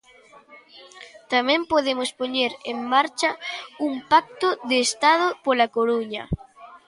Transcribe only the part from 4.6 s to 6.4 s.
de Estado pola Coruña.